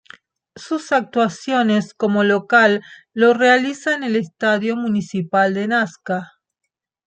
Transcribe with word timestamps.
Sus 0.55 0.93
actuaciones 0.93 1.93
como 1.93 2.23
local 2.23 2.81
lo 3.13 3.35
realiza 3.35 3.93
en 3.93 4.03
el 4.03 4.15
Estadio 4.15 4.75
Municipal 4.75 5.53
de 5.53 5.67
Nasca. 5.67 6.31